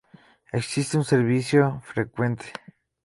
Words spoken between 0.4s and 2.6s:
Existe un servicio frecuente.